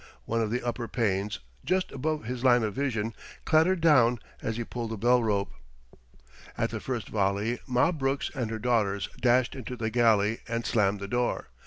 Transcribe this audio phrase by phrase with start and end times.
[0.25, 3.13] One of the upper panes, just above his line of vision,
[3.45, 5.53] clattered down as he pulled the bell rope.
[6.57, 11.01] At the first volley, Ma Brooks and her daughters dashed into the galley and slammed
[11.01, 11.49] the door.